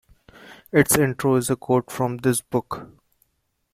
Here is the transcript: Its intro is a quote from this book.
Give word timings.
Its 0.71 0.97
intro 0.97 1.35
is 1.35 1.51
a 1.51 1.55
quote 1.55 1.91
from 1.91 2.17
this 2.17 2.41
book. 2.41 2.87